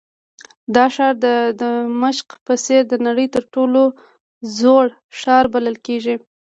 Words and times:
دا 0.75 0.85
ښار 0.95 1.13
د 1.25 1.27
دمشق 1.61 2.27
په 2.45 2.53
څېر 2.65 2.81
د 2.87 2.93
نړۍ 3.07 3.27
تر 3.35 3.43
ټولو 3.53 3.81
زوړ 4.59 4.87
ښار 5.19 5.45
بلل 5.53 5.77
کېږي. 5.85 6.15